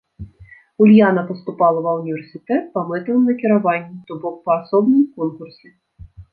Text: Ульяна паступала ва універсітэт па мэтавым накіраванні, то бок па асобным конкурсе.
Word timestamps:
Ульяна 0.85 1.21
паступала 1.31 1.83
ва 1.89 1.93
універсітэт 1.99 2.63
па 2.79 2.85
мэтавым 2.89 3.23
накіраванні, 3.29 4.03
то 4.11 4.21
бок 4.27 4.35
па 4.49 4.59
асобным 4.61 5.09
конкурсе. 5.21 5.67